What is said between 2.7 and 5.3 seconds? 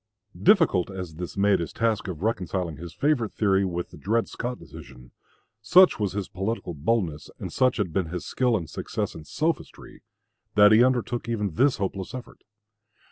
his favorite theory with the Dred Scott decision,